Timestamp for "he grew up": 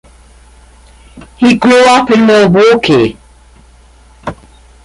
1.37-2.09